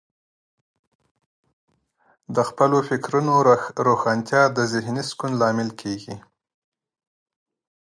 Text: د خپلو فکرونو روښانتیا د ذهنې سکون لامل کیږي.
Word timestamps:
د 2.35 2.37
خپلو 2.49 2.77
فکرونو 2.89 3.33
روښانتیا 3.87 4.43
د 4.57 4.59
ذهنې 4.73 5.03
سکون 5.09 5.31
لامل 5.41 5.69
کیږي. 5.81 6.15